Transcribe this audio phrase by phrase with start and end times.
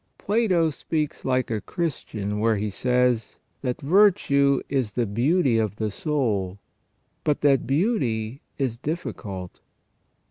[0.13, 5.75] * Plato speaks like a Christian where he says, that" virtue is the beauty of
[5.75, 6.57] the soul,"
[7.23, 9.59] but that" beauty is difficult